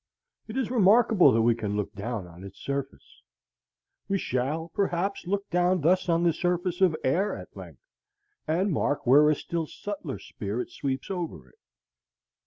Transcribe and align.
It 0.47 0.57
is 0.57 0.71
remarkable 0.71 1.31
that 1.31 1.43
we 1.43 1.53
can 1.53 1.75
look 1.75 1.93
down 1.93 2.25
on 2.25 2.43
its 2.43 2.59
surface. 2.59 3.21
We 4.07 4.17
shall, 4.17 4.69
perhaps, 4.69 5.27
look 5.27 5.47
down 5.51 5.81
thus 5.81 6.09
on 6.09 6.23
the 6.23 6.33
surface 6.33 6.81
of 6.81 6.95
air 7.03 7.35
at 7.37 7.55
length, 7.55 7.83
and 8.47 8.71
mark 8.73 9.05
where 9.05 9.29
a 9.29 9.35
still 9.35 9.67
subtler 9.67 10.17
spirit 10.17 10.71
sweeps 10.71 11.11
over 11.11 11.49
it. 11.49 11.59